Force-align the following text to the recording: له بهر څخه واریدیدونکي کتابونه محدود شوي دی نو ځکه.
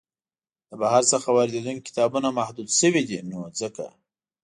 له 0.69 0.75
بهر 0.83 1.03
څخه 1.11 1.27
واریدیدونکي 1.37 1.85
کتابونه 1.89 2.27
محدود 2.39 2.69
شوي 2.79 3.03
دی 3.09 3.19
نو 3.29 3.39
ځکه. 3.61 3.85